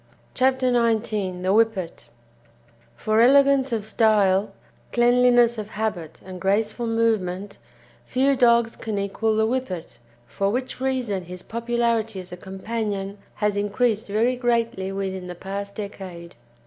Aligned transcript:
CHAPTER 0.33 0.71
XIX 0.71 1.43
THE 1.43 1.53
WHIPPET 1.53 2.09
For 2.95 3.21
elegance 3.21 3.71
of 3.71 3.85
style, 3.85 4.51
cleanliness 4.91 5.59
of 5.59 5.69
habit, 5.69 6.19
and 6.25 6.41
graceful 6.41 6.87
movement, 6.87 7.59
few 8.07 8.35
dogs 8.35 8.75
can 8.75 8.97
equal 8.97 9.35
the 9.35 9.45
Whippet, 9.45 9.99
for 10.25 10.49
which 10.49 10.81
reason 10.81 11.25
his 11.25 11.43
popularity 11.43 12.19
as 12.19 12.31
a 12.31 12.37
companion 12.37 13.19
has 13.35 13.55
increased 13.55 14.07
very 14.07 14.35
greatly 14.35 14.91
within 14.91 15.27
the 15.27 15.35
past 15.35 15.75
decade. 15.75 16.33